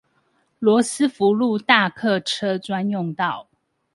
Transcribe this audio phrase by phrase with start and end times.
[0.57, 3.47] 羅斯福路大客車專用道